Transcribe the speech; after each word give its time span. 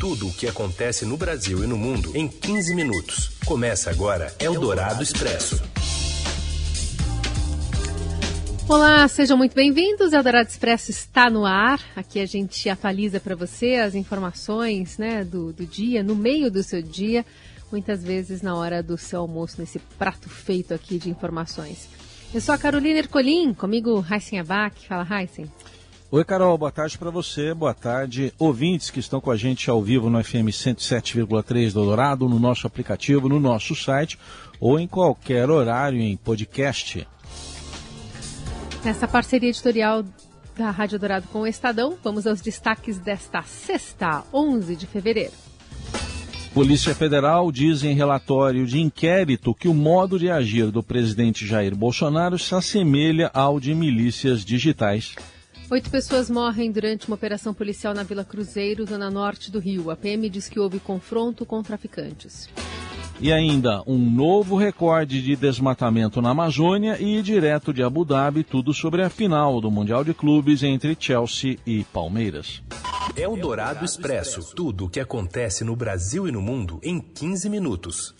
Tudo 0.00 0.28
o 0.28 0.32
que 0.32 0.48
acontece 0.48 1.04
no 1.04 1.14
Brasil 1.14 1.62
e 1.62 1.66
no 1.66 1.76
mundo 1.76 2.16
em 2.16 2.26
15 2.26 2.74
minutos. 2.74 3.32
Começa 3.44 3.90
agora 3.90 4.34
Eldorado 4.40 5.02
Expresso. 5.02 5.62
Olá, 8.66 9.06
sejam 9.08 9.36
muito 9.36 9.54
bem-vindos. 9.54 10.14
Eldorado 10.14 10.48
Expresso 10.48 10.90
está 10.90 11.28
no 11.28 11.44
ar. 11.44 11.78
Aqui 11.94 12.18
a 12.18 12.24
gente 12.24 12.66
atualiza 12.70 13.20
para 13.20 13.36
você 13.36 13.74
as 13.74 13.94
informações 13.94 14.96
né, 14.96 15.22
do, 15.22 15.52
do 15.52 15.66
dia, 15.66 16.02
no 16.02 16.16
meio 16.16 16.50
do 16.50 16.62
seu 16.62 16.80
dia, 16.80 17.22
muitas 17.70 18.02
vezes 18.02 18.40
na 18.40 18.54
hora 18.54 18.82
do 18.82 18.96
seu 18.96 19.20
almoço, 19.20 19.56
nesse 19.60 19.78
prato 19.98 20.30
feito 20.30 20.72
aqui 20.72 20.96
de 20.96 21.10
informações. 21.10 21.90
Eu 22.32 22.40
sou 22.40 22.54
a 22.54 22.58
Carolina 22.58 23.00
Ercolim, 23.00 23.52
comigo 23.52 24.02
Heisen 24.10 24.40
Abac. 24.40 24.88
Fala, 24.88 25.06
Heisen. 25.20 25.44
Oi, 26.12 26.24
Carol, 26.24 26.58
boa 26.58 26.72
tarde 26.72 26.98
para 26.98 27.08
você, 27.08 27.54
boa 27.54 27.72
tarde, 27.72 28.34
ouvintes 28.36 28.90
que 28.90 28.98
estão 28.98 29.20
com 29.20 29.30
a 29.30 29.36
gente 29.36 29.70
ao 29.70 29.80
vivo 29.80 30.10
no 30.10 30.20
FM 30.20 30.50
107,3 30.50 31.72
do 31.72 31.84
Dourado, 31.84 32.28
no 32.28 32.36
nosso 32.36 32.66
aplicativo, 32.66 33.28
no 33.28 33.38
nosso 33.38 33.76
site 33.76 34.18
ou 34.58 34.80
em 34.80 34.88
qualquer 34.88 35.48
horário 35.48 36.00
em 36.00 36.16
podcast. 36.16 37.06
Nessa 38.84 39.06
parceria 39.06 39.50
editorial 39.50 40.04
da 40.56 40.72
Rádio 40.72 40.98
Dourado 40.98 41.28
com 41.28 41.42
o 41.42 41.46
Estadão, 41.46 41.96
vamos 42.02 42.26
aos 42.26 42.40
destaques 42.40 42.98
desta 42.98 43.42
sexta, 43.42 44.24
11 44.34 44.74
de 44.74 44.88
fevereiro. 44.88 45.32
Polícia 46.52 46.92
Federal 46.92 47.52
diz 47.52 47.84
em 47.84 47.94
relatório 47.94 48.66
de 48.66 48.80
inquérito 48.80 49.54
que 49.54 49.68
o 49.68 49.74
modo 49.74 50.18
de 50.18 50.28
agir 50.28 50.72
do 50.72 50.82
presidente 50.82 51.46
Jair 51.46 51.76
Bolsonaro 51.76 52.36
se 52.36 52.52
assemelha 52.52 53.30
ao 53.32 53.60
de 53.60 53.72
milícias 53.76 54.44
digitais. 54.44 55.14
Oito 55.70 55.88
pessoas 55.88 56.28
morrem 56.28 56.72
durante 56.72 57.06
uma 57.06 57.14
operação 57.14 57.54
policial 57.54 57.94
na 57.94 58.02
Vila 58.02 58.24
Cruzeiro, 58.24 58.84
zona 58.84 59.08
norte 59.08 59.52
do 59.52 59.60
Rio. 59.60 59.88
A 59.88 59.94
PM 59.94 60.28
diz 60.28 60.48
que 60.48 60.58
houve 60.58 60.80
confronto 60.80 61.46
com 61.46 61.62
traficantes. 61.62 62.48
E 63.20 63.32
ainda 63.32 63.80
um 63.86 63.96
novo 63.96 64.56
recorde 64.56 65.22
de 65.22 65.36
desmatamento 65.36 66.20
na 66.20 66.30
Amazônia 66.30 67.00
e 67.00 67.22
direto 67.22 67.72
de 67.72 67.84
Abu 67.84 68.04
Dhabi, 68.04 68.42
tudo 68.42 68.74
sobre 68.74 69.04
a 69.04 69.08
final 69.08 69.60
do 69.60 69.70
Mundial 69.70 70.02
de 70.02 70.12
Clubes 70.12 70.64
entre 70.64 70.96
Chelsea 70.98 71.56
e 71.64 71.84
Palmeiras. 71.84 72.60
É 73.14 73.28
o 73.28 73.36
Dourado 73.36 73.84
Expresso, 73.84 74.52
tudo 74.56 74.86
o 74.86 74.90
que 74.90 74.98
acontece 74.98 75.62
no 75.62 75.76
Brasil 75.76 76.26
e 76.26 76.32
no 76.32 76.42
mundo 76.42 76.80
em 76.82 76.98
15 76.98 77.48
minutos. 77.48 78.12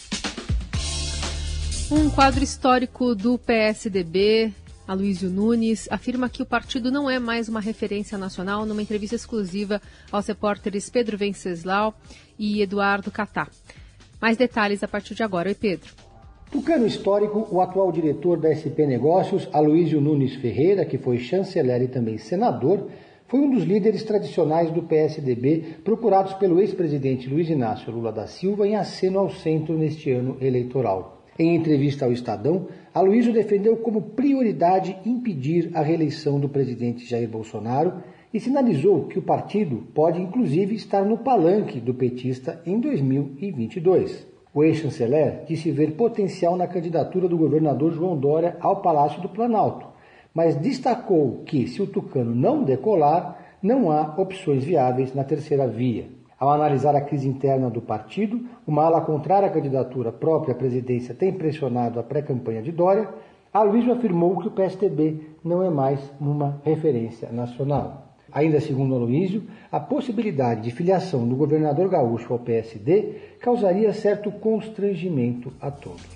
Um 1.90 2.08
quadro 2.08 2.44
histórico 2.44 3.16
do 3.16 3.36
PSDB, 3.36 4.52
Aloysio 4.90 5.30
Nunes, 5.30 5.86
afirma 5.88 6.28
que 6.28 6.42
o 6.42 6.46
partido 6.46 6.90
não 6.90 7.08
é 7.08 7.20
mais 7.20 7.48
uma 7.48 7.60
referência 7.60 8.18
nacional 8.18 8.66
numa 8.66 8.82
entrevista 8.82 9.14
exclusiva 9.14 9.80
aos 10.10 10.26
repórteres 10.26 10.90
Pedro 10.90 11.16
Venceslau 11.16 11.94
e 12.36 12.60
Eduardo 12.60 13.08
Catá. 13.08 13.46
Mais 14.20 14.36
detalhes 14.36 14.82
a 14.82 14.88
partir 14.88 15.14
de 15.14 15.22
agora. 15.22 15.48
Oi, 15.48 15.54
Pedro. 15.54 15.94
Tucano 16.50 16.88
histórico, 16.88 17.46
o 17.52 17.60
atual 17.60 17.92
diretor 17.92 18.40
da 18.40 18.50
SP 18.50 18.82
Negócios, 18.84 19.48
Aloysio 19.52 20.00
Nunes 20.00 20.34
Ferreira, 20.34 20.84
que 20.84 20.98
foi 20.98 21.18
chanceler 21.18 21.82
e 21.82 21.86
também 21.86 22.18
senador, 22.18 22.90
foi 23.28 23.38
um 23.38 23.48
dos 23.48 23.62
líderes 23.62 24.02
tradicionais 24.02 24.72
do 24.72 24.82
PSDB 24.82 25.76
procurados 25.84 26.34
pelo 26.34 26.58
ex-presidente 26.58 27.30
Luiz 27.30 27.48
Inácio 27.48 27.92
Lula 27.92 28.10
da 28.10 28.26
Silva 28.26 28.66
em 28.66 28.74
aceno 28.74 29.20
ao 29.20 29.30
centro 29.30 29.78
neste 29.78 30.10
ano 30.10 30.36
eleitoral. 30.40 31.22
Em 31.38 31.54
entrevista 31.54 32.04
ao 32.04 32.12
Estadão, 32.12 32.66
Aloysio 32.92 33.32
defendeu 33.32 33.76
como 33.76 34.02
prioridade 34.02 34.98
impedir 35.06 35.70
a 35.74 35.80
reeleição 35.80 36.40
do 36.40 36.48
presidente 36.48 37.04
Jair 37.04 37.28
Bolsonaro 37.28 38.02
e 38.34 38.40
sinalizou 38.40 39.04
que 39.04 39.18
o 39.18 39.22
partido 39.22 39.86
pode 39.94 40.20
inclusive 40.20 40.74
estar 40.74 41.04
no 41.04 41.18
palanque 41.18 41.78
do 41.78 41.94
petista 41.94 42.60
em 42.66 42.80
2022. 42.80 44.26
O 44.52 44.64
ex-chanceler 44.64 45.44
disse 45.46 45.70
ver 45.70 45.92
potencial 45.92 46.56
na 46.56 46.66
candidatura 46.66 47.28
do 47.28 47.38
governador 47.38 47.92
João 47.92 48.18
Dória 48.18 48.56
ao 48.60 48.82
Palácio 48.82 49.22
do 49.22 49.28
Planalto, 49.28 49.86
mas 50.34 50.56
destacou 50.56 51.44
que, 51.44 51.68
se 51.68 51.80
o 51.80 51.86
tucano 51.86 52.34
não 52.34 52.64
decolar, 52.64 53.56
não 53.62 53.92
há 53.92 54.14
opções 54.16 54.64
viáveis 54.64 55.14
na 55.14 55.22
terceira 55.22 55.68
via. 55.68 56.08
Ao 56.40 56.48
analisar 56.48 56.96
a 56.96 57.02
crise 57.02 57.28
interna 57.28 57.68
do 57.68 57.82
partido, 57.82 58.40
uma 58.66 58.84
ala 58.84 59.02
contrária 59.02 59.46
à 59.46 59.52
candidatura 59.52 60.10
própria 60.10 60.54
à 60.54 60.56
presidência 60.56 61.14
tem 61.14 61.30
pressionado 61.30 62.00
a 62.00 62.02
pré-campanha 62.02 62.62
de 62.62 62.72
Dória, 62.72 63.10
Aloysio 63.52 63.92
afirmou 63.92 64.38
que 64.40 64.48
o 64.48 64.50
PSDB 64.50 65.20
não 65.44 65.62
é 65.62 65.68
mais 65.68 66.00
uma 66.18 66.58
referência 66.64 67.30
nacional. 67.30 68.14
Ainda 68.32 68.58
segundo 68.58 68.94
Aloísio, 68.94 69.42
a 69.70 69.78
possibilidade 69.78 70.62
de 70.62 70.70
filiação 70.70 71.28
do 71.28 71.36
governador 71.36 71.90
gaúcho 71.90 72.32
ao 72.32 72.38
PSD 72.38 73.16
causaria 73.38 73.92
certo 73.92 74.32
constrangimento 74.32 75.52
a 75.60 75.70
todos. 75.70 76.06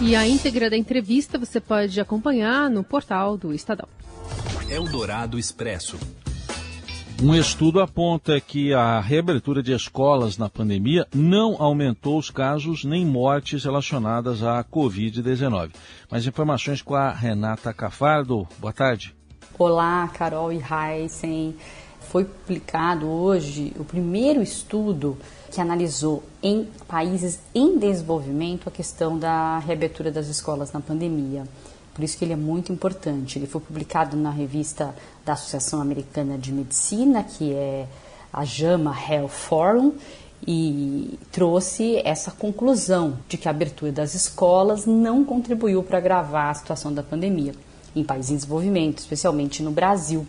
E 0.00 0.16
a 0.16 0.26
íntegra 0.26 0.70
da 0.70 0.76
entrevista 0.76 1.38
você 1.38 1.60
pode 1.60 2.00
acompanhar 2.00 2.70
no 2.70 2.82
portal 2.82 3.36
do 3.36 3.52
Estadão. 3.52 3.88
Eldorado 4.70 5.38
Expresso. 5.38 5.98
Um 7.24 7.34
estudo 7.34 7.80
aponta 7.80 8.38
que 8.38 8.74
a 8.74 9.00
reabertura 9.00 9.62
de 9.62 9.72
escolas 9.72 10.36
na 10.36 10.50
pandemia 10.50 11.06
não 11.14 11.56
aumentou 11.58 12.18
os 12.18 12.28
casos 12.28 12.84
nem 12.84 13.06
mortes 13.06 13.64
relacionadas 13.64 14.42
à 14.42 14.62
Covid-19. 14.62 15.70
Mais 16.10 16.26
informações 16.26 16.82
com 16.82 16.94
a 16.94 17.10
Renata 17.10 17.72
Cafardo. 17.72 18.46
Boa 18.58 18.74
tarde. 18.74 19.16
Olá, 19.58 20.06
Carol 20.08 20.52
e 20.52 20.60
Heisen. 20.62 21.56
Foi 21.98 22.26
publicado 22.26 23.08
hoje 23.08 23.72
o 23.78 23.86
primeiro 23.86 24.42
estudo 24.42 25.16
que 25.50 25.62
analisou 25.62 26.22
em 26.42 26.68
países 26.86 27.40
em 27.54 27.78
desenvolvimento 27.78 28.68
a 28.68 28.70
questão 28.70 29.18
da 29.18 29.60
reabertura 29.60 30.12
das 30.12 30.28
escolas 30.28 30.72
na 30.72 30.80
pandemia. 30.80 31.44
Por 31.94 32.02
isso 32.02 32.18
que 32.18 32.24
ele 32.24 32.32
é 32.32 32.36
muito 32.36 32.72
importante. 32.72 33.38
Ele 33.38 33.46
foi 33.46 33.60
publicado 33.60 34.16
na 34.16 34.30
revista 34.30 34.94
da 35.24 35.34
Associação 35.34 35.80
Americana 35.80 36.36
de 36.36 36.52
Medicina, 36.52 37.22
que 37.22 37.52
é 37.52 37.86
a 38.32 38.44
JAMA 38.44 38.94
Health 39.08 39.28
Forum, 39.28 39.92
e 40.46 41.18
trouxe 41.30 42.02
essa 42.04 42.30
conclusão 42.32 43.16
de 43.28 43.38
que 43.38 43.48
a 43.48 43.52
abertura 43.52 43.92
das 43.92 44.14
escolas 44.14 44.84
não 44.84 45.24
contribuiu 45.24 45.82
para 45.82 45.98
agravar 45.98 46.50
a 46.50 46.54
situação 46.54 46.92
da 46.92 47.02
pandemia 47.02 47.54
em 47.96 48.02
países 48.02 48.32
em 48.32 48.34
desenvolvimento, 48.34 48.98
especialmente 48.98 49.62
no 49.62 49.70
Brasil. 49.70 50.26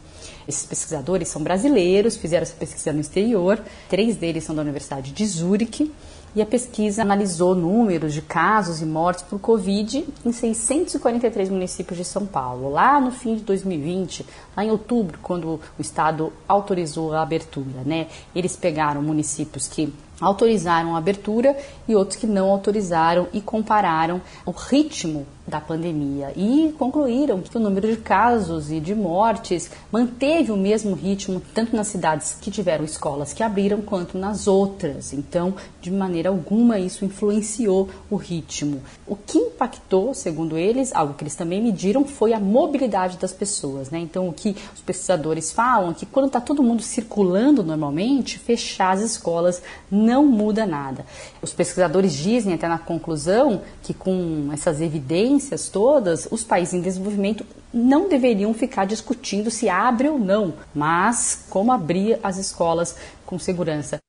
Esses 0.47 0.65
pesquisadores 0.65 1.27
são 1.27 1.41
brasileiros, 1.41 2.15
fizeram 2.15 2.43
essa 2.43 2.55
pesquisa 2.55 2.93
no 2.93 3.01
exterior, 3.01 3.59
três 3.89 4.15
deles 4.15 4.43
são 4.43 4.55
da 4.55 4.61
Universidade 4.61 5.11
de 5.11 5.25
Zurique 5.25 5.91
e 6.35 6.41
a 6.41 6.45
pesquisa 6.45 7.01
analisou 7.01 7.55
números 7.55 8.13
de 8.13 8.21
casos 8.21 8.81
e 8.81 8.85
mortes 8.85 9.23
por 9.23 9.39
Covid 9.39 10.05
em 10.25 10.31
643 10.31 11.49
municípios 11.49 11.97
de 11.97 12.03
São 12.03 12.25
Paulo. 12.25 12.69
Lá 12.69 12.99
no 12.99 13.11
fim 13.11 13.35
de 13.35 13.43
2020, 13.43 14.25
lá 14.55 14.65
em 14.65 14.69
outubro, 14.69 15.17
quando 15.21 15.59
o 15.77 15.81
Estado 15.81 16.33
autorizou 16.47 17.13
a 17.13 17.21
abertura, 17.21 17.81
né? 17.85 18.07
Eles 18.35 18.55
pegaram 18.55 19.01
municípios 19.01 19.67
que 19.67 19.93
autorizaram 20.19 20.95
a 20.95 20.97
abertura 20.97 21.57
e 21.87 21.95
outros 21.95 22.19
que 22.19 22.27
não 22.27 22.49
autorizaram 22.49 23.27
e 23.33 23.41
compararam 23.41 24.21
o 24.45 24.51
ritmo 24.51 25.25
da 25.47 25.61
pandemia 25.61 26.33
e 26.35 26.73
concluíram 26.77 27.41
que 27.41 27.55
o 27.55 27.59
número 27.59 27.87
de 27.87 27.97
casos 27.97 28.71
e 28.71 28.79
de 28.79 28.95
mortes 28.95 29.69
manteve 29.91 30.51
o 30.51 30.57
mesmo 30.57 30.95
ritmo 30.95 31.41
tanto 31.53 31.75
nas 31.75 31.87
cidades 31.87 32.37
que 32.41 32.49
tiveram 32.49 32.83
escolas 32.83 33.31
que 33.31 33.43
abriram 33.43 33.81
quanto 33.81 34.17
nas 34.17 34.47
outras. 34.47 35.13
Então, 35.13 35.53
de 35.79 35.91
maneira 35.91 36.29
alguma 36.29 36.79
isso 36.79 37.05
influenciou 37.05 37.89
o 38.09 38.15
ritmo. 38.15 38.81
O 39.05 39.15
que 39.15 39.37
impactou, 39.37 40.13
segundo 40.13 40.57
eles, 40.57 40.93
algo 40.95 41.13
que 41.13 41.23
eles 41.23 41.35
também 41.35 41.61
mediram, 41.61 42.05
foi 42.05 42.33
a 42.33 42.39
mobilidade 42.39 43.17
das 43.17 43.31
pessoas. 43.31 43.91
Né? 43.91 43.99
Então, 43.99 44.27
o 44.27 44.33
que 44.33 44.55
os 44.73 44.81
pesquisadores 44.81 45.51
falam 45.51 45.91
é 45.91 45.93
que 45.93 46.05
quando 46.05 46.27
está 46.27 46.41
todo 46.41 46.63
mundo 46.63 46.81
circulando 46.81 47.63
normalmente, 47.63 48.39
fechar 48.39 48.93
as 48.93 49.01
escolas 49.01 49.61
não 49.91 50.25
muda 50.25 50.65
nada. 50.65 51.05
Os 51.41 51.53
pesquisadores 51.53 52.13
dizem 52.13 52.53
até 52.53 52.67
na 52.67 52.79
conclusão 52.79 53.61
que 53.83 53.93
com 53.93 54.49
essas 54.51 54.81
evidências 54.81 55.34
todas, 55.69 56.27
os 56.31 56.43
países 56.43 56.73
em 56.73 56.81
desenvolvimento 56.81 57.45
não 57.73 58.07
deveriam 58.09 58.53
ficar 58.53 58.85
discutindo 58.85 59.51
se 59.51 59.69
abre 59.69 60.09
ou 60.09 60.17
não, 60.17 60.53
mas 60.73 61.45
como 61.49 61.71
abrir 61.71 62.19
as 62.23 62.37
escolas 62.37 62.95
com 63.25 63.37
segurança. 63.37 63.99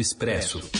Expresso. 0.00 0.79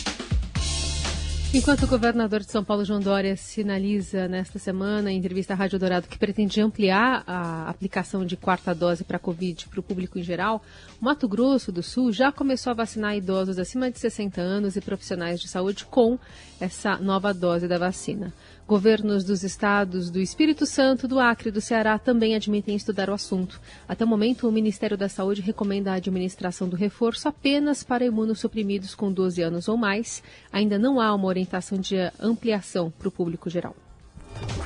Enquanto 1.52 1.82
o 1.82 1.88
governador 1.88 2.38
de 2.40 2.52
São 2.52 2.62
Paulo, 2.62 2.84
João 2.84 3.00
Dória, 3.00 3.36
sinaliza 3.36 4.28
nesta 4.28 4.56
semana, 4.56 5.10
em 5.10 5.18
entrevista 5.18 5.52
à 5.52 5.56
Rádio 5.56 5.80
Dourado, 5.80 6.06
que 6.06 6.16
pretende 6.16 6.60
ampliar 6.60 7.24
a 7.26 7.68
aplicação 7.68 8.24
de 8.24 8.36
quarta 8.36 8.72
dose 8.72 9.02
para 9.02 9.16
a 9.16 9.20
Covid 9.20 9.66
para 9.66 9.80
o 9.80 9.82
público 9.82 10.16
em 10.16 10.22
geral, 10.22 10.62
o 11.02 11.04
Mato 11.04 11.26
Grosso 11.26 11.72
do 11.72 11.82
Sul 11.82 12.12
já 12.12 12.30
começou 12.30 12.70
a 12.70 12.74
vacinar 12.74 13.16
idosos 13.16 13.58
acima 13.58 13.90
de 13.90 13.98
60 13.98 14.40
anos 14.40 14.76
e 14.76 14.80
profissionais 14.80 15.40
de 15.40 15.48
saúde 15.48 15.84
com 15.86 16.16
essa 16.60 16.96
nova 16.98 17.34
dose 17.34 17.66
da 17.66 17.78
vacina. 17.78 18.32
Governos 18.70 19.24
dos 19.24 19.42
estados 19.42 20.10
do 20.10 20.20
Espírito 20.20 20.64
Santo, 20.64 21.08
do 21.08 21.18
Acre 21.18 21.48
e 21.48 21.52
do 21.52 21.60
Ceará 21.60 21.98
também 21.98 22.36
admitem 22.36 22.76
estudar 22.76 23.10
o 23.10 23.12
assunto. 23.12 23.60
Até 23.88 24.04
o 24.04 24.06
momento, 24.06 24.46
o 24.46 24.52
Ministério 24.52 24.96
da 24.96 25.08
Saúde 25.08 25.40
recomenda 25.40 25.90
a 25.90 25.96
administração 25.96 26.68
do 26.68 26.76
reforço 26.76 27.28
apenas 27.28 27.82
para 27.82 28.04
imunossuprimidos 28.04 28.94
com 28.94 29.10
12 29.10 29.42
anos 29.42 29.66
ou 29.66 29.76
mais. 29.76 30.22
Ainda 30.52 30.78
não 30.78 31.00
há 31.00 31.12
uma 31.12 31.26
orientação 31.40 31.78
de 31.78 31.96
ampliação 32.20 32.90
para 32.90 33.08
o 33.08 33.10
público 33.10 33.48
geral. 33.48 33.74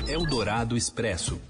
Eldorado 0.09 0.76
Expresso. 0.76 1.41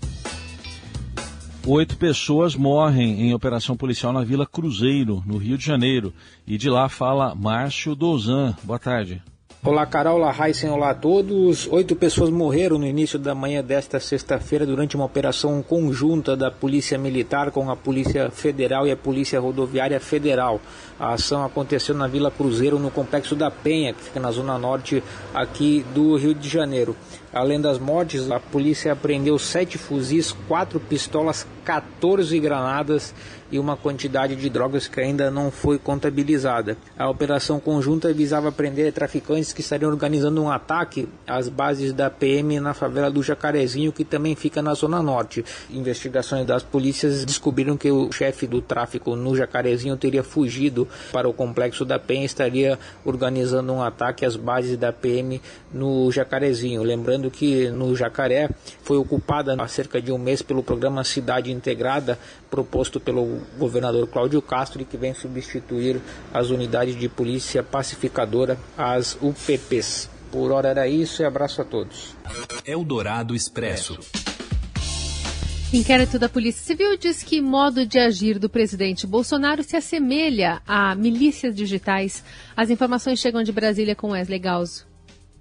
Oito 1.67 1.97
pessoas 1.97 2.55
morrem 2.55 3.23
em 3.23 3.35
operação 3.35 3.75
policial 3.75 4.12
na 4.12 4.23
Vila 4.23 4.47
Cruzeiro, 4.47 5.23
no 5.26 5.38
Rio 5.38 5.56
de 5.56 5.65
Janeiro. 5.65 6.12
E 6.47 6.59
de 6.59 6.69
lá 6.69 6.91
fala 6.91 7.35
Márcio 7.35 7.94
Dozan. 7.94 8.55
Boa 8.62 8.79
tarde. 8.79 9.23
Olá, 9.66 9.87
Carol, 9.87 10.16
olá, 10.16 10.37
Heisen, 10.38 10.69
olá 10.69 10.90
a 10.90 10.94
todos. 10.94 11.66
Oito 11.72 11.96
pessoas 11.96 12.28
morreram 12.28 12.76
no 12.76 12.87
início 12.87 13.19
da 13.19 13.34
manhã 13.34 13.64
desta 13.64 13.99
sexta-feira 13.99 14.66
durante 14.66 14.94
uma 14.94 15.06
operação 15.06 15.62
conjunta 15.62 16.37
da 16.37 16.50
Polícia 16.50 16.99
Militar 16.99 17.50
com 17.50 17.70
a 17.70 17.75
Polícia 17.75 18.31
Federal 18.31 18.87
e 18.87 18.93
a 18.93 18.96
Polícia 18.96 19.40
Rodoviária 19.40 19.99
Federal. 19.99 20.61
A 21.00 21.14
ação 21.14 21.43
aconteceu 21.43 21.94
na 21.94 22.06
Vila 22.06 22.31
Cruzeiro, 22.31 22.78
no 22.78 22.90
Complexo 22.90 23.34
da 23.34 23.50
Penha, 23.50 23.94
que 23.94 24.02
fica 24.02 24.20
na 24.20 24.31
zona 24.31 24.58
norte 24.58 25.02
aqui 25.32 25.82
do 25.94 26.14
Rio 26.19 26.34
de 26.34 26.46
Janeiro. 26.46 26.94
Além 27.34 27.60
das 27.60 27.81
mortes, 27.81 28.31
a 28.31 28.38
polícia 28.38 28.92
apreendeu 28.92 29.36
sete 29.40 29.76
fuzis, 29.76 30.31
quatro 30.46 30.78
pistolas, 30.78 31.44
14 31.64 32.38
granadas 32.38 33.12
e 33.50 33.58
uma 33.58 33.76
quantidade 33.76 34.36
de 34.36 34.48
drogas 34.50 34.88
que 34.88 35.00
ainda 35.00 35.31
não 35.31 35.50
foi 35.50 35.78
contabilizada. 35.78 36.76
A 36.98 37.08
operação 37.08 37.60
conjunta 37.60 38.12
visava 38.12 38.50
prender 38.52 38.92
traficantes 38.92 39.52
que 39.52 39.60
estariam 39.60 39.90
organizando 39.90 40.42
um 40.42 40.50
ataque 40.50 41.08
às 41.26 41.48
bases 41.48 41.92
da 41.92 42.10
PM 42.10 42.60
na 42.60 42.75
favela 42.75 43.10
do 43.10 43.22
Jacarezinho, 43.22 43.92
que 43.92 44.04
também 44.04 44.34
fica 44.34 44.62
na 44.62 44.75
zona 44.75 45.02
norte. 45.02 45.44
Investigações 45.70 46.46
das 46.46 46.62
polícias 46.62 47.25
descobriram 47.25 47.76
que 47.76 47.90
o 47.90 48.10
chefe 48.12 48.46
do 48.46 48.60
tráfico 48.60 49.14
no 49.16 49.36
Jacarezinho 49.36 49.96
teria 49.96 50.22
fugido 50.22 50.86
para 51.12 51.28
o 51.28 51.32
complexo 51.32 51.84
da 51.84 51.98
Penha 51.98 52.22
e 52.22 52.26
estaria 52.26 52.78
organizando 53.04 53.72
um 53.72 53.82
ataque 53.82 54.25
às 54.25 54.36
bases 54.36 54.76
da 54.76 54.92
PM 54.92 55.40
no 55.72 56.10
Jacarezinho. 56.10 56.82
Lembrando 56.82 57.24
que 57.31 57.71
no 57.71 57.94
Jacaré 57.94 58.50
foi 58.82 58.97
ocupada 58.97 59.55
há 59.59 59.69
cerca 59.69 60.00
de 60.00 60.12
um 60.12 60.19
mês 60.19 60.43
pelo 60.43 60.62
programa 60.62 61.05
Cidade 61.05 61.53
Integrada, 61.53 62.19
proposto 62.50 62.99
pelo 63.00 63.41
governador 63.59 64.06
Cláudio 64.06 64.41
Castro 64.43 64.82
e 64.82 64.85
que 64.85 64.97
vem 64.97 65.15
substituir 65.15 66.00
as 66.32 66.50
unidades 66.50 66.97
de 66.97 67.09
polícia 67.09 67.62
pacificadora, 67.62 68.59
as 68.76 69.17
UPPs. 69.21 70.09
Por 70.31 70.50
hora 70.50 70.69
era 70.69 70.88
isso 70.88 71.23
e 71.23 71.25
abraço 71.25 71.62
a 71.62 71.65
todos. 71.65 72.15
Eldorado 72.67 73.35
Expresso. 73.35 73.99
Inquérito 75.73 76.20
da 76.20 76.29
Polícia 76.29 76.62
Civil 76.62 76.97
diz 76.97 77.25
que 77.25 77.41
modo 77.41 77.85
de 77.85 77.99
agir 77.99 78.38
do 78.38 78.49
presidente 78.49 79.09
Bolsonaro 79.09 79.65
se 79.65 79.77
assemelha 79.77 80.62
a 80.67 80.94
milícias 80.94 81.53
digitais. 81.53 82.23
As 82.56 82.70
informações 82.70 83.19
chegam 83.19 83.43
de 83.43 83.50
Brasília 83.50 83.97
com 83.97 84.11
Wesley 84.11 84.38
Galzo. 84.38 84.94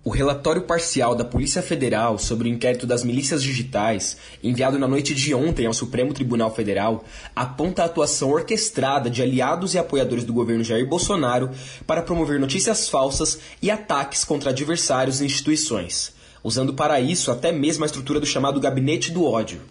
O 0.05 0.09
relatório 0.09 0.63
parcial 0.63 1.15
da 1.15 1.23
Polícia 1.23 1.61
Federal 1.61 2.19
sobre 2.19 2.49
o 2.49 2.51
inquérito 2.51 2.85
das 2.85 3.05
milícias 3.05 3.41
digitais, 3.41 4.17
enviado 4.43 4.77
na 4.77 4.85
noite 4.85 5.15
de 5.15 5.33
ontem 5.33 5.65
ao 5.65 5.73
Supremo 5.73 6.13
Tribunal 6.13 6.53
Federal, 6.53 7.05
aponta 7.33 7.81
a 7.81 7.85
atuação 7.85 8.29
orquestrada 8.31 9.09
de 9.09 9.21
aliados 9.21 9.73
e 9.73 9.77
apoiadores 9.77 10.25
do 10.25 10.33
governo 10.33 10.61
Jair 10.61 10.85
Bolsonaro 10.85 11.51
para 11.87 12.01
promover 12.01 12.37
notícias 12.37 12.89
falsas 12.89 13.39
e 13.61 13.71
ataques 13.71 14.25
contra 14.25 14.49
adversários 14.49 15.21
e 15.21 15.25
instituições, 15.25 16.11
usando 16.43 16.73
para 16.73 16.99
isso 16.99 17.31
até 17.31 17.53
mesmo 17.53 17.85
a 17.85 17.87
estrutura 17.87 18.19
do 18.19 18.25
chamado 18.25 18.59
Gabinete 18.59 19.09
do 19.09 19.23
Ódio. 19.23 19.61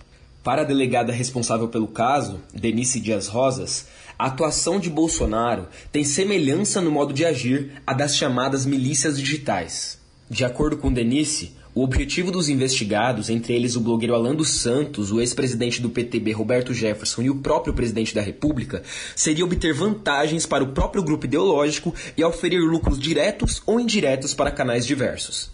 Para 0.42 0.62
a 0.62 0.64
delegada 0.64 1.12
responsável 1.12 1.68
pelo 1.68 1.88
caso, 1.88 2.40
Denise 2.54 3.00
Dias 3.00 3.28
Rosas, 3.28 3.86
a 4.18 4.28
atuação 4.28 4.80
de 4.80 4.88
Bolsonaro 4.88 5.68
tem 5.92 6.04
semelhança 6.04 6.80
no 6.80 6.90
modo 6.90 7.12
de 7.12 7.22
agir 7.22 7.82
a 7.86 7.92
das 7.92 8.16
chamadas 8.16 8.64
milícias 8.64 9.18
digitais. 9.18 10.00
De 10.32 10.46
acordo 10.46 10.78
com 10.78 10.90
Denise, 10.90 11.52
o 11.74 11.82
objetivo 11.82 12.30
dos 12.30 12.48
investigados, 12.48 13.28
entre 13.28 13.52
eles 13.52 13.76
o 13.76 13.82
blogueiro 13.82 14.14
Alan 14.14 14.34
dos 14.34 14.48
Santos, 14.62 15.12
o 15.12 15.20
ex-presidente 15.20 15.78
do 15.82 15.90
PTB 15.90 16.32
Roberto 16.32 16.72
Jefferson 16.72 17.20
e 17.20 17.28
o 17.28 17.34
próprio 17.34 17.74
presidente 17.74 18.14
da 18.14 18.22
República, 18.22 18.82
seria 19.14 19.44
obter 19.44 19.74
vantagens 19.74 20.46
para 20.46 20.64
o 20.64 20.68
próprio 20.68 21.02
grupo 21.02 21.26
ideológico 21.26 21.94
e 22.16 22.24
oferir 22.24 22.62
lucros 22.62 22.98
diretos 22.98 23.62
ou 23.66 23.78
indiretos 23.78 24.32
para 24.32 24.50
canais 24.50 24.86
diversos. 24.86 25.50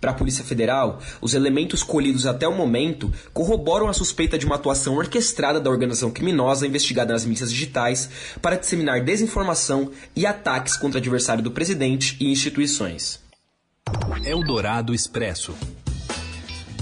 Para 0.00 0.12
a 0.12 0.14
Polícia 0.14 0.44
Federal, 0.44 1.00
os 1.20 1.34
elementos 1.34 1.82
colhidos 1.82 2.24
até 2.24 2.46
o 2.46 2.56
momento 2.56 3.12
corroboram 3.32 3.88
a 3.88 3.92
suspeita 3.92 4.38
de 4.38 4.46
uma 4.46 4.54
atuação 4.54 4.94
orquestrada 4.94 5.58
da 5.58 5.70
organização 5.70 6.08
criminosa 6.08 6.68
investigada 6.68 7.12
nas 7.12 7.26
mídias 7.26 7.50
digitais 7.50 8.08
para 8.40 8.54
disseminar 8.54 9.02
desinformação 9.02 9.90
e 10.14 10.24
ataques 10.24 10.76
contra 10.76 11.00
adversário 11.00 11.42
do 11.42 11.50
presidente 11.50 12.16
e 12.20 12.30
instituições. 12.30 13.28
Eldorado 14.24 14.94
Expresso. 14.94 15.54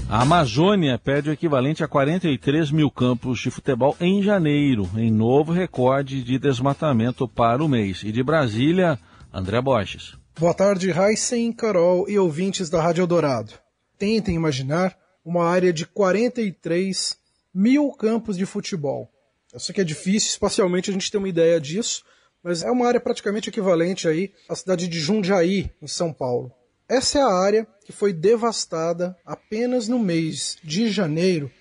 A 0.09 0.23
Amazônia 0.23 0.97
perde 0.97 1.29
o 1.29 1.33
equivalente 1.33 1.83
a 1.83 1.87
43 1.87 2.71
mil 2.71 2.89
campos 2.89 3.39
de 3.39 3.51
futebol 3.51 3.95
em 4.01 4.23
janeiro, 4.23 4.89
em 4.97 5.11
novo 5.11 5.51
recorde 5.51 6.23
de 6.23 6.39
desmatamento 6.39 7.27
para 7.27 7.63
o 7.63 7.67
mês. 7.67 8.01
E 8.03 8.11
de 8.11 8.23
Brasília, 8.23 8.99
André 9.31 9.61
Borges. 9.61 10.17
Boa 10.39 10.53
tarde, 10.53 10.89
Heisen, 10.89 11.51
Carol 11.51 12.09
e 12.09 12.17
ouvintes 12.17 12.69
da 12.69 12.81
Rádio 12.81 13.03
Eldorado. 13.03 13.53
Tentem 13.97 14.35
imaginar 14.35 14.97
uma 15.23 15.45
área 15.45 15.71
de 15.71 15.85
43 15.85 17.17
mil 17.53 17.91
campos 17.91 18.37
de 18.37 18.45
futebol. 18.45 19.09
Eu 19.53 19.59
sei 19.59 19.75
que 19.75 19.81
é 19.81 19.83
difícil, 19.83 20.29
espacialmente 20.29 20.89
a 20.89 20.93
gente 20.93 21.11
ter 21.11 21.17
uma 21.17 21.29
ideia 21.29 21.59
disso, 21.59 22.03
mas 22.43 22.63
é 22.63 22.71
uma 22.71 22.87
área 22.87 22.99
praticamente 22.99 23.49
equivalente 23.49 24.07
aí 24.07 24.31
à 24.47 24.55
cidade 24.55 24.87
de 24.87 24.99
Jundiaí, 24.99 25.71
em 25.81 25.87
São 25.87 26.13
Paulo. 26.13 26.51
Essa 26.89 27.19
é 27.19 27.21
a 27.21 27.31
área 27.31 27.67
que 27.85 27.91
foi 27.91 28.11
devastada 28.11 29.15
apenas 29.23 29.87
no 29.87 29.99
mês 29.99 30.57
de 30.63 30.89
janeiro 30.89 31.51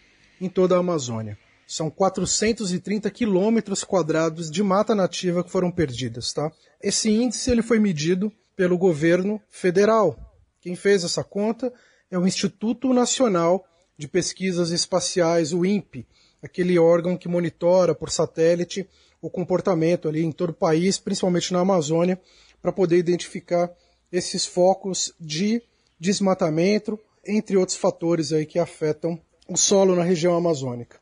em 0.40 0.48
toda 0.48 0.74
a 0.74 0.78
Amazônia. 0.78 1.36
São 1.66 1.90
430 1.90 3.10
quilômetros 3.10 3.84
quadrados 3.84 4.50
de 4.50 4.62
mata 4.62 4.94
nativa 4.94 5.44
que 5.44 5.50
foram 5.50 5.70
perdidas, 5.70 6.32
tá? 6.32 6.50
Esse 6.82 7.10
índice 7.10 7.50
ele 7.50 7.60
foi 7.60 7.78
medido 7.78 8.32
pelo 8.56 8.78
governo 8.78 9.38
federal. 9.50 10.18
Quem 10.62 10.74
fez 10.74 11.04
essa 11.04 11.22
conta 11.22 11.70
é 12.10 12.18
o 12.18 12.26
Instituto 12.26 12.94
Nacional 12.94 13.66
de 13.98 14.08
Pesquisas 14.08 14.70
Espaciais, 14.70 15.52
o 15.52 15.62
INPE, 15.62 16.06
aquele 16.42 16.78
órgão 16.78 17.18
que 17.18 17.28
monitora 17.28 17.94
por 17.94 18.10
satélite 18.10 18.88
o 19.20 19.28
comportamento 19.28 20.08
ali 20.08 20.24
em 20.24 20.32
todo 20.32 20.50
o 20.50 20.54
país, 20.54 20.96
principalmente 20.96 21.52
na 21.52 21.60
Amazônia, 21.60 22.18
para 22.62 22.72
poder 22.72 22.96
identificar 22.96 23.70
esses 24.12 24.46
focos 24.46 25.12
de 25.18 25.62
desmatamento, 25.98 26.98
entre 27.26 27.56
outros 27.56 27.76
fatores 27.76 28.32
aí 28.32 28.46
que 28.46 28.58
afetam 28.58 29.18
o 29.48 29.56
solo 29.56 29.94
na 29.94 30.02
região 30.02 30.36
amazônica. 30.36 30.98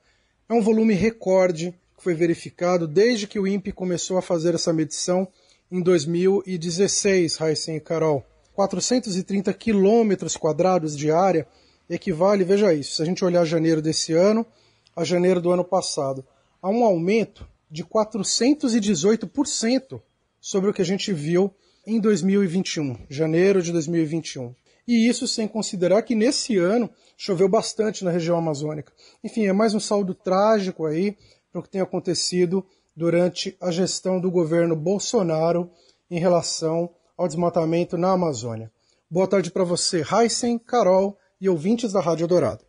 É 0.49 0.55
um 0.55 0.63
volume 0.63 0.95
recorde 0.95 1.75
que 1.97 2.03
foi 2.03 2.15
verificado 2.15 2.87
desde 2.87 3.27
que 3.27 3.39
o 3.39 3.47
INPE 3.47 3.73
começou 3.73 4.19
a 4.19 4.23
fazer 4.23 4.55
essa 4.55 4.73
medição 4.73 5.27
em 5.71 5.83
2016, 5.83 7.41
Heisen 7.41 7.77
e 7.77 7.81
Carol. 7.81 8.25
430 8.55 9.53
quilômetros 9.53 10.35
quadrados 10.37 10.97
de 10.97 11.11
área 11.11 11.47
equivale, 11.91 12.45
veja 12.45 12.73
isso, 12.73 12.97
se 12.97 13.03
a 13.03 13.05
gente 13.05 13.25
olhar 13.25 13.45
janeiro 13.45 13.83
desse 13.83 14.13
ano 14.13 14.47
a 14.95 15.03
janeiro 15.05 15.43
do 15.43 15.51
ano 15.51 15.65
passado, 15.65 16.25
a 16.63 16.71
um 16.71 16.85
aumento 16.85 17.47
de 17.71 17.85
418% 17.85 20.01
sobre 20.41 20.71
o 20.71 20.73
que 20.73 20.81
a 20.81 20.85
gente 20.85 21.13
viu 21.13 21.53
em 21.87 22.01
2021, 22.01 23.07
janeiro 23.09 23.63
de 23.63 23.71
2021. 23.71 24.53
E 24.89 25.09
isso 25.09 25.29
sem 25.29 25.47
considerar 25.47 26.03
que 26.03 26.17
nesse 26.17 26.59
ano 26.59 26.91
choveu 27.17 27.49
bastante 27.49 28.05
na 28.05 28.11
região 28.11 28.37
amazônica. 28.37 28.93
Enfim, 29.23 29.47
é 29.47 29.53
mais 29.53 29.73
um 29.73 29.81
saldo 29.81 30.13
trágico 30.13 30.85
aí 30.85 31.17
para 31.53 31.61
o 31.61 31.63
que 31.63 31.71
tem 31.71 31.81
acontecido 31.81 32.67
durante 32.95 33.57
a 33.61 33.71
gestão 33.71 34.21
do 34.21 34.31
governo 34.31 34.75
Bolsonaro 34.75 35.71
em 36.11 36.19
relação 36.19 36.91
ao 37.17 37.29
desmatamento 37.29 37.97
na 37.97 38.11
Amazônia. 38.11 38.71
Boa 39.09 39.29
tarde 39.29 39.51
para 39.51 39.65
você, 39.65 40.03
Heisen, 40.03 40.59
Carol 40.59 41.17
e 41.41 41.49
ouvintes 41.49 41.93
da 41.93 42.01
Rádio 42.01 42.27
Dourado. 42.27 42.65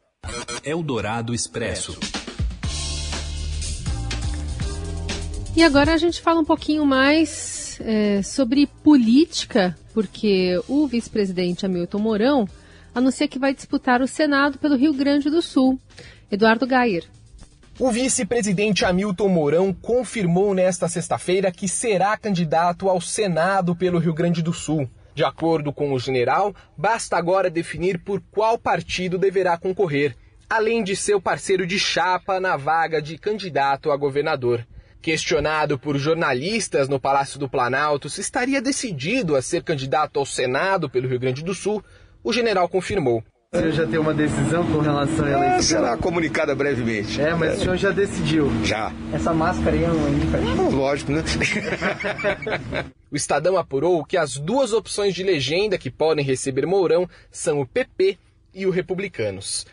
Eldorado 0.64 1.34
Expresso. 1.34 1.98
E 5.56 5.64
agora 5.64 5.94
a 5.94 5.98
gente 5.98 6.22
fala 6.22 6.40
um 6.40 6.46
pouquinho 6.46 6.86
mais 6.86 7.57
é, 7.80 8.22
sobre 8.22 8.68
política, 8.68 9.78
porque 9.94 10.60
o 10.68 10.88
vice-presidente 10.88 11.66
Hamilton 11.66 12.00
Mourão 12.00 12.48
anuncia 12.94 13.28
que 13.28 13.40
vai 13.40 13.54
disputar 13.54 14.02
o 14.02 14.08
Senado 14.08 14.58
pelo 14.58 14.76
Rio 14.76 14.94
Grande 14.94 15.30
do 15.30 15.42
Sul. 15.42 15.80
Eduardo 16.32 16.68
Gayer. 16.68 17.06
O 17.80 17.92
vice-presidente 17.92 18.84
Hamilton 18.84 19.30
Mourão 19.30 19.72
confirmou 19.74 20.54
nesta 20.54 20.90
sexta-feira 20.90 21.52
que 21.52 21.68
será 21.68 22.18
candidato 22.18 22.90
ao 22.90 23.00
Senado 23.00 23.76
pelo 23.76 24.00
Rio 24.00 24.14
Grande 24.14 24.42
do 24.42 24.52
Sul. 24.52 24.90
De 25.14 25.24
acordo 25.24 25.72
com 25.72 25.94
o 25.94 26.00
general, 26.00 26.56
basta 26.76 27.18
agora 27.18 27.50
definir 27.50 28.00
por 28.00 28.22
qual 28.32 28.58
partido 28.58 29.18
deverá 29.18 29.58
concorrer, 29.58 30.16
além 30.50 30.84
de 30.84 30.96
seu 30.96 31.22
parceiro 31.22 31.68
de 31.68 31.78
chapa 31.78 32.40
na 32.40 32.58
vaga 32.58 33.02
de 33.02 33.18
candidato 33.18 33.92
a 33.92 33.98
governador. 33.98 34.66
Questionado 35.08 35.80
por 35.80 35.98
jornalistas 35.98 36.90
no 36.90 37.00
Palácio 37.00 37.40
do 37.40 37.48
Planalto 37.48 38.10
se 38.10 38.20
estaria 38.20 38.62
decidido 38.62 39.38
a 39.38 39.42
ser 39.42 39.64
candidato 39.64 40.20
ao 40.20 40.26
Senado 40.26 40.90
pelo 40.90 41.08
Rio 41.08 41.18
Grande 41.18 41.42
do 41.42 41.54
Sul, 41.54 41.82
o 42.22 42.34
general 42.34 42.68
confirmou. 42.68 43.24
O 43.54 43.58
senhor 43.58 43.72
já 43.72 43.88
tem 43.88 43.98
uma 43.98 44.14
decisão 44.14 44.70
com 44.70 44.80
relação 44.80 45.24
à 45.24 45.32
eleição? 45.32 45.62
Será 45.62 45.96
comunicada 45.96 46.54
brevemente. 46.54 47.22
É, 47.22 47.34
mas 47.34 47.52
é. 47.52 47.54
o 47.54 47.60
senhor 47.60 47.78
já 47.78 47.92
decidiu? 47.92 48.52
Já. 48.66 48.92
Essa 49.14 49.34
máscara 49.34 49.78
aí 49.78 49.86
é 49.86 49.90
um 49.90 50.10
indicativo? 50.10 50.76
Lógico, 50.76 51.14
né? 51.14 51.24
o 53.10 53.16
Estadão 53.16 53.56
apurou 53.56 54.04
que 54.04 54.18
as 54.18 54.36
duas 54.36 54.74
opções 54.74 55.16
de 55.16 55.24
legenda 55.24 55.78
que 55.78 55.90
podem 55.90 56.26
receber 56.26 56.66
Mourão 56.66 57.08
são 57.32 57.62
o 57.62 57.66
PP 57.66 58.18
e 58.54 58.66
o 58.66 58.72
Republicanos. 58.72 59.66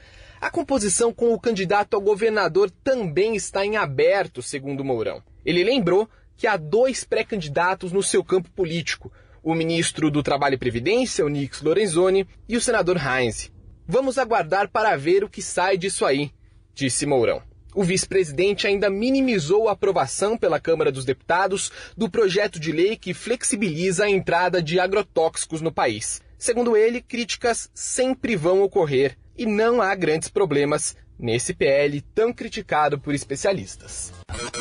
A 0.44 0.50
composição 0.50 1.10
com 1.10 1.32
o 1.32 1.40
candidato 1.40 1.94
ao 1.94 2.02
governador 2.02 2.70
também 2.70 3.34
está 3.34 3.64
em 3.64 3.78
aberto, 3.78 4.42
segundo 4.42 4.84
Mourão. 4.84 5.22
Ele 5.42 5.64
lembrou 5.64 6.06
que 6.36 6.46
há 6.46 6.58
dois 6.58 7.02
pré-candidatos 7.02 7.92
no 7.92 8.02
seu 8.02 8.22
campo 8.22 8.50
político, 8.50 9.10
o 9.42 9.54
ministro 9.54 10.10
do 10.10 10.22
Trabalho 10.22 10.56
e 10.56 10.58
Previdência, 10.58 11.24
o 11.24 11.30
Nix 11.30 11.62
Lorenzoni, 11.62 12.28
e 12.46 12.58
o 12.58 12.60
senador 12.60 12.98
Heinz. 12.98 13.50
Vamos 13.88 14.18
aguardar 14.18 14.68
para 14.68 14.94
ver 14.96 15.24
o 15.24 15.30
que 15.30 15.40
sai 15.40 15.78
disso 15.78 16.04
aí, 16.04 16.30
disse 16.74 17.06
Mourão. 17.06 17.42
O 17.74 17.82
vice-presidente 17.82 18.66
ainda 18.66 18.90
minimizou 18.90 19.70
a 19.70 19.72
aprovação 19.72 20.36
pela 20.36 20.60
Câmara 20.60 20.92
dos 20.92 21.06
Deputados 21.06 21.72
do 21.96 22.10
projeto 22.10 22.60
de 22.60 22.70
lei 22.70 22.98
que 22.98 23.14
flexibiliza 23.14 24.04
a 24.04 24.10
entrada 24.10 24.62
de 24.62 24.78
agrotóxicos 24.78 25.62
no 25.62 25.72
país. 25.72 26.20
Segundo 26.36 26.76
ele, 26.76 27.00
críticas 27.00 27.70
sempre 27.72 28.36
vão 28.36 28.60
ocorrer 28.60 29.16
e 29.36 29.46
não 29.46 29.82
há 29.82 29.94
grandes 29.94 30.28
problemas 30.28 30.96
nesse 31.18 31.54
PL 31.54 32.00
tão 32.14 32.32
criticado 32.32 32.98
por 32.98 33.14
especialistas. 33.14 34.12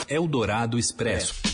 Eldorado 0.07 0.77
Expresso. 0.77 1.52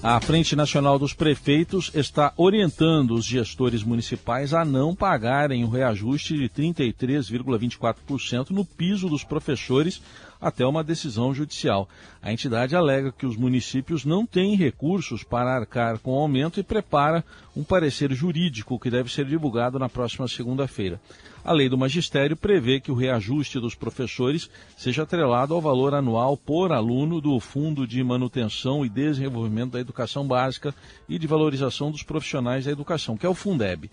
A 0.00 0.20
Frente 0.20 0.54
Nacional 0.54 0.96
dos 0.96 1.12
Prefeitos 1.12 1.90
está 1.92 2.32
orientando 2.36 3.14
os 3.14 3.24
gestores 3.24 3.82
municipais 3.82 4.54
a 4.54 4.64
não 4.64 4.94
pagarem 4.94 5.64
o 5.64 5.68
reajuste 5.68 6.36
de 6.36 6.48
33,24% 6.48 8.50
no 8.50 8.64
piso 8.64 9.08
dos 9.08 9.24
professores 9.24 10.00
até 10.40 10.64
uma 10.64 10.84
decisão 10.84 11.34
judicial. 11.34 11.88
A 12.22 12.32
entidade 12.32 12.76
alega 12.76 13.10
que 13.10 13.26
os 13.26 13.36
municípios 13.36 14.04
não 14.04 14.24
têm 14.24 14.54
recursos 14.54 15.24
para 15.24 15.56
arcar 15.56 15.98
com 15.98 16.12
o 16.12 16.20
aumento 16.20 16.60
e 16.60 16.62
prepara 16.62 17.24
um 17.56 17.64
parecer 17.64 18.12
jurídico 18.12 18.78
que 18.78 18.90
deve 18.90 19.12
ser 19.12 19.26
divulgado 19.26 19.80
na 19.80 19.88
próxima 19.88 20.28
segunda-feira. 20.28 21.00
A 21.44 21.52
lei 21.52 21.68
do 21.68 21.78
magistério 21.78 22.36
prevê 22.36 22.80
que 22.80 22.90
o 22.90 22.94
reajuste 22.94 23.60
dos 23.60 23.74
professores 23.74 24.50
seja 24.76 25.04
atrelado 25.04 25.54
ao 25.54 25.60
valor 25.60 25.94
anual 25.94 26.36
por 26.36 26.72
aluno 26.72 27.20
do 27.20 27.38
Fundo 27.40 27.86
de 27.86 28.02
Manutenção 28.02 28.84
e 28.84 28.88
Desenvolvimento 28.88 29.72
da 29.72 29.80
Educação 29.80 30.26
Básica 30.26 30.74
e 31.08 31.18
de 31.18 31.26
Valorização 31.26 31.90
dos 31.90 32.02
Profissionais 32.02 32.64
da 32.64 32.72
Educação, 32.72 33.16
que 33.16 33.24
é 33.24 33.28
o 33.28 33.34
Fundeb. 33.34 33.90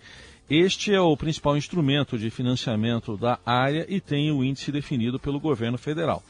Este 0.48 0.94
é 0.94 1.00
o 1.00 1.16
principal 1.16 1.56
instrumento 1.56 2.16
de 2.16 2.30
financiamento 2.30 3.16
da 3.16 3.38
área 3.44 3.84
e 3.88 4.00
tem 4.00 4.30
o 4.30 4.44
índice 4.44 4.70
definido 4.70 5.18
pelo 5.18 5.40
governo 5.40 5.76
federal. 5.76 6.22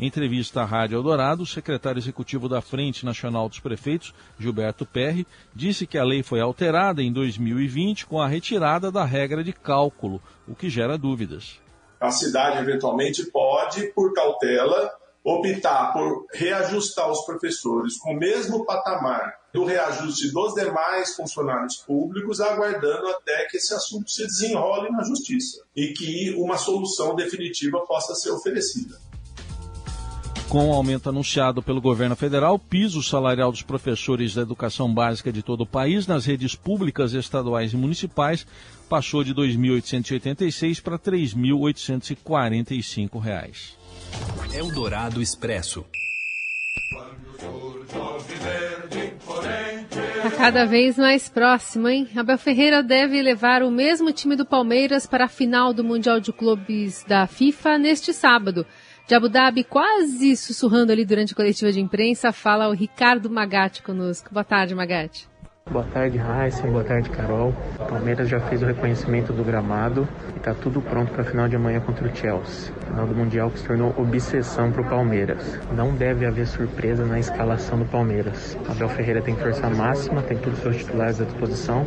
Em 0.00 0.06
entrevista 0.06 0.62
à 0.62 0.64
Rádio 0.64 0.96
Eldorado, 0.96 1.42
o 1.42 1.46
secretário 1.46 2.00
executivo 2.00 2.48
da 2.48 2.62
Frente 2.62 3.04
Nacional 3.04 3.50
dos 3.50 3.60
Prefeitos, 3.60 4.14
Gilberto 4.38 4.86
Perry, 4.86 5.26
disse 5.54 5.86
que 5.86 5.98
a 5.98 6.02
lei 6.02 6.22
foi 6.22 6.40
alterada 6.40 7.02
em 7.02 7.12
2020 7.12 8.06
com 8.06 8.18
a 8.18 8.26
retirada 8.26 8.90
da 8.90 9.04
regra 9.04 9.44
de 9.44 9.52
cálculo, 9.52 10.18
o 10.48 10.54
que 10.54 10.70
gera 10.70 10.96
dúvidas. 10.96 11.60
A 12.00 12.10
cidade 12.10 12.56
eventualmente 12.60 13.26
pode, 13.26 13.88
por 13.88 14.14
cautela, 14.14 14.90
optar 15.22 15.92
por 15.92 16.24
reajustar 16.32 17.10
os 17.10 17.26
professores 17.26 17.98
com 17.98 18.14
o 18.14 18.18
mesmo 18.18 18.64
patamar 18.64 19.34
do 19.52 19.66
reajuste 19.66 20.32
dos 20.32 20.54
demais 20.54 21.14
funcionários 21.14 21.76
públicos, 21.76 22.40
aguardando 22.40 23.06
até 23.08 23.44
que 23.50 23.58
esse 23.58 23.74
assunto 23.74 24.10
se 24.10 24.26
desenrole 24.26 24.90
na 24.90 25.04
justiça 25.04 25.62
e 25.76 25.88
que 25.88 26.34
uma 26.38 26.56
solução 26.56 27.14
definitiva 27.14 27.80
possa 27.80 28.14
ser 28.14 28.30
oferecida. 28.30 29.09
Com 30.50 30.68
o 30.68 30.72
aumento 30.72 31.08
anunciado 31.08 31.62
pelo 31.62 31.80
governo 31.80 32.16
federal, 32.16 32.56
o 32.56 32.58
piso 32.58 33.00
salarial 33.04 33.52
dos 33.52 33.62
professores 33.62 34.34
da 34.34 34.42
educação 34.42 34.92
básica 34.92 35.30
de 35.30 35.44
todo 35.44 35.60
o 35.60 35.66
país 35.66 36.08
nas 36.08 36.26
redes 36.26 36.56
públicas, 36.56 37.12
estaduais 37.12 37.72
e 37.72 37.76
municipais 37.76 38.44
passou 38.88 39.22
de 39.22 39.30
R$ 39.30 39.42
2.886 39.42 40.82
para 40.82 40.96
R$ 40.96 41.02
3.845. 41.02 43.76
Eldorado 44.52 45.22
Expresso. 45.22 45.86
Está 50.16 50.30
cada 50.36 50.64
vez 50.64 50.98
mais 50.98 51.28
próximo, 51.28 51.88
hein? 51.88 52.08
Abel 52.16 52.36
Ferreira 52.36 52.82
deve 52.82 53.22
levar 53.22 53.62
o 53.62 53.70
mesmo 53.70 54.12
time 54.12 54.34
do 54.34 54.44
Palmeiras 54.44 55.06
para 55.06 55.26
a 55.26 55.28
final 55.28 55.72
do 55.72 55.84
Mundial 55.84 56.18
de 56.18 56.32
Clubes 56.32 57.04
da 57.06 57.28
FIFA 57.28 57.78
neste 57.78 58.12
sábado. 58.12 58.66
De 59.06 59.14
Abu 59.14 59.28
Dhabi, 59.28 59.64
quase 59.64 60.36
sussurrando 60.36 60.92
ali 60.92 61.04
durante 61.04 61.32
a 61.32 61.36
coletiva 61.36 61.72
de 61.72 61.80
imprensa, 61.80 62.32
fala 62.32 62.68
o 62.68 62.72
Ricardo 62.72 63.28
Magatti 63.28 63.82
conosco. 63.82 64.32
Boa 64.32 64.44
tarde, 64.44 64.74
Magatti. 64.74 65.28
Boa 65.68 65.84
tarde, 65.84 66.18
Heisen. 66.18 66.72
Boa 66.72 66.82
tarde, 66.82 67.08
Carol. 67.10 67.54
O 67.78 67.84
Palmeiras 67.84 68.28
já 68.28 68.40
fez 68.40 68.60
o 68.60 68.66
reconhecimento 68.66 69.32
do 69.32 69.44
gramado 69.44 70.08
e 70.34 70.38
está 70.38 70.52
tudo 70.52 70.80
pronto 70.80 71.12
para 71.12 71.22
a 71.22 71.24
final 71.24 71.48
de 71.48 71.54
amanhã 71.54 71.78
contra 71.78 72.08
o 72.08 72.16
Chelsea. 72.16 72.74
Final 72.88 73.06
do 73.06 73.14
Mundial 73.14 73.50
que 73.52 73.60
se 73.60 73.66
tornou 73.66 73.94
obsessão 73.96 74.72
para 74.72 74.82
o 74.82 74.84
Palmeiras. 74.84 75.60
Não 75.72 75.94
deve 75.94 76.26
haver 76.26 76.48
surpresa 76.48 77.06
na 77.06 77.20
escalação 77.20 77.78
do 77.78 77.84
Palmeiras. 77.84 78.58
Abel 78.68 78.88
Ferreira 78.88 79.22
tem 79.22 79.36
força 79.36 79.70
máxima, 79.70 80.22
tem 80.22 80.36
todos 80.38 80.58
os 80.58 80.62
seus 80.64 80.76
titulares 80.78 81.20
à 81.20 81.24
disposição 81.24 81.86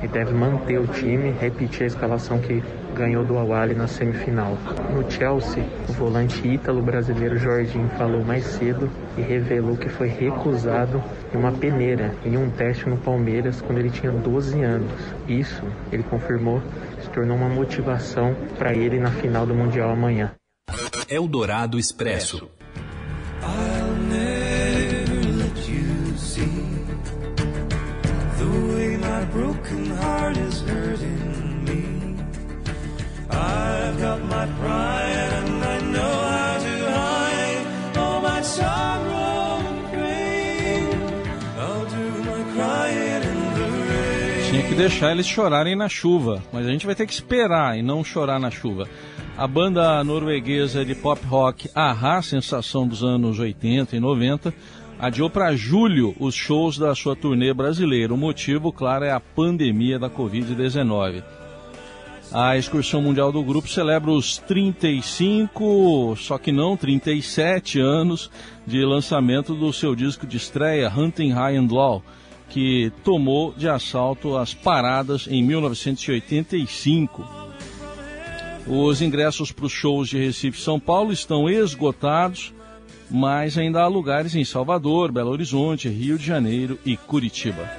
e 0.00 0.06
deve 0.06 0.32
manter 0.32 0.78
o 0.78 0.86
time, 0.86 1.32
repetir 1.32 1.82
a 1.82 1.86
escalação 1.86 2.38
que 2.38 2.62
ganhou 2.94 3.24
do 3.24 3.36
Awali 3.36 3.74
na 3.74 3.88
semifinal. 3.88 4.56
No 4.94 5.10
Chelsea, 5.10 5.64
o 5.88 5.92
volante 5.92 6.46
ítalo 6.46 6.80
brasileiro 6.80 7.36
Jorginho 7.36 7.88
falou 7.90 8.24
mais 8.24 8.44
cedo 8.44 8.88
e 9.16 9.22
revelou 9.22 9.76
que 9.76 9.88
foi 9.88 10.08
recusado 10.08 11.02
em 11.32 11.36
uma 11.36 11.52
peneira 11.52 12.14
em 12.24 12.36
um 12.36 12.50
teste 12.50 12.88
no 12.88 12.96
Palmeiras 12.96 13.60
quando 13.60 13.78
ele 13.78 13.90
tinha 13.90 14.12
12 14.12 14.62
anos. 14.62 14.92
Isso, 15.28 15.62
ele 15.90 16.02
confirmou, 16.02 16.62
se 17.02 17.08
tornou 17.10 17.36
uma 17.36 17.48
motivação 17.48 18.34
para 18.58 18.74
ele 18.74 18.98
na 18.98 19.10
final 19.10 19.46
do 19.46 19.54
Mundial 19.54 19.90
amanhã. 19.90 20.32
Eldorado 21.08 21.78
Expresso. 21.78 22.48
broken 29.36 29.86
heart 29.86 30.36
is 30.36 30.60
hurting 30.62 32.18
I've 33.28 33.98
got 33.98 34.24
my 34.24 34.46
pride 34.58 35.05
deixar 44.76 45.12
eles 45.12 45.26
chorarem 45.26 45.74
na 45.74 45.88
chuva, 45.88 46.42
mas 46.52 46.66
a 46.66 46.70
gente 46.70 46.84
vai 46.84 46.94
ter 46.94 47.06
que 47.06 47.12
esperar 47.12 47.78
e 47.78 47.82
não 47.82 48.04
chorar 48.04 48.38
na 48.38 48.50
chuva. 48.50 48.86
A 49.34 49.46
banda 49.46 50.04
norueguesa 50.04 50.84
de 50.84 50.94
pop 50.94 51.24
rock 51.26 51.70
Ahá, 51.74 52.20
sensação 52.20 52.86
dos 52.86 53.02
anos 53.02 53.38
80 53.38 53.96
e 53.96 54.00
90, 54.00 54.52
adiou 54.98 55.30
para 55.30 55.56
julho 55.56 56.14
os 56.20 56.34
shows 56.34 56.76
da 56.76 56.94
sua 56.94 57.16
turnê 57.16 57.54
brasileira. 57.54 58.12
O 58.12 58.18
motivo, 58.18 58.70
claro, 58.70 59.06
é 59.06 59.10
a 59.10 59.18
pandemia 59.18 59.98
da 59.98 60.10
Covid-19. 60.10 61.22
A 62.30 62.58
excursão 62.58 63.00
mundial 63.00 63.32
do 63.32 63.42
grupo 63.42 63.68
celebra 63.68 64.10
os 64.10 64.36
35, 64.36 66.16
só 66.18 66.36
que 66.36 66.52
não 66.52 66.76
37 66.76 67.80
anos 67.80 68.30
de 68.66 68.84
lançamento 68.84 69.54
do 69.54 69.72
seu 69.72 69.94
disco 69.94 70.26
de 70.26 70.36
estreia 70.36 70.92
Hunting 70.94 71.30
High 71.30 71.56
and 71.56 71.68
Low, 71.70 72.02
que 72.48 72.92
tomou 73.04 73.52
de 73.52 73.68
assalto 73.68 74.36
as 74.36 74.54
paradas 74.54 75.26
em 75.28 75.42
1985. 75.42 77.24
Os 78.66 79.00
ingressos 79.00 79.52
para 79.52 79.66
os 79.66 79.72
shows 79.72 80.08
de 80.08 80.18
Recife 80.18 80.58
e 80.58 80.62
São 80.62 80.80
Paulo 80.80 81.12
estão 81.12 81.48
esgotados, 81.48 82.52
mas 83.10 83.56
ainda 83.56 83.82
há 83.82 83.86
lugares 83.86 84.34
em 84.34 84.44
Salvador, 84.44 85.12
Belo 85.12 85.30
Horizonte, 85.30 85.88
Rio 85.88 86.18
de 86.18 86.26
Janeiro 86.26 86.78
e 86.84 86.96
Curitiba. 86.96 87.70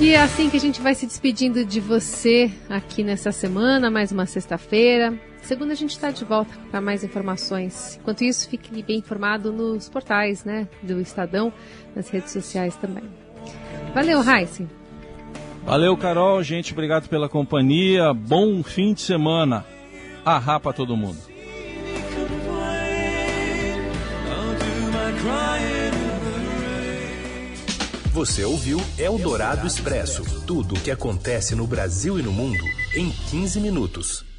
E 0.00 0.10
é 0.10 0.20
assim 0.20 0.50
que 0.50 0.56
a 0.58 0.60
gente 0.60 0.82
vai 0.82 0.94
se 0.94 1.06
despedindo 1.06 1.64
de 1.64 1.80
você 1.80 2.50
aqui 2.68 3.02
nessa 3.02 3.32
semana, 3.32 3.90
mais 3.90 4.12
uma 4.12 4.26
sexta-feira. 4.26 5.18
Segunda 5.44 5.74
a 5.74 5.76
gente 5.76 5.90
está 5.90 6.10
de 6.10 6.24
volta 6.24 6.52
para 6.70 6.80
mais 6.80 7.04
informações. 7.04 7.98
Enquanto 8.00 8.24
isso, 8.24 8.48
fique 8.48 8.82
bem 8.82 8.98
informado 8.98 9.52
nos 9.52 9.90
portais, 9.90 10.42
né, 10.42 10.66
do 10.82 11.00
Estadão, 11.02 11.52
nas 11.94 12.08
redes 12.08 12.32
sociais 12.32 12.74
também. 12.76 13.04
Valeu, 13.94 14.22
Heisen. 14.26 14.68
Valeu, 15.64 15.96
Carol. 15.98 16.42
Gente, 16.42 16.72
obrigado 16.72 17.08
pela 17.08 17.28
companhia. 17.28 18.14
Bom 18.14 18.62
fim 18.62 18.94
de 18.94 19.02
semana. 19.02 19.66
Arra 20.24 20.58
para 20.58 20.72
todo 20.72 20.96
mundo. 20.96 21.18
Você 28.12 28.44
ouviu 28.44 28.80
Eldorado 28.96 29.66
Expresso 29.66 30.24
tudo 30.46 30.74
o 30.74 30.80
que 30.80 30.90
acontece 30.90 31.54
no 31.54 31.66
Brasil 31.66 32.18
e 32.18 32.22
no 32.22 32.32
mundo 32.32 32.64
em 32.94 33.10
15 33.10 33.60
minutos. 33.60 34.33